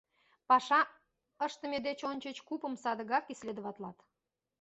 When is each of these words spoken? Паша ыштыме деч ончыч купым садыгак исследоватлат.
Паша 0.49 0.81
ыштыме 1.45 1.79
деч 1.87 1.99
ончыч 2.09 2.37
купым 2.47 2.73
садыгак 2.83 3.25
исследоватлат. 3.33 3.97